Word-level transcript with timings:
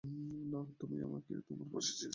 না, 0.51 0.59
তুমি 0.79 0.97
আমাকে 1.07 1.31
তোমার 1.47 1.67
পাশে 1.73 1.91
চেয়েছিলে! 1.91 2.09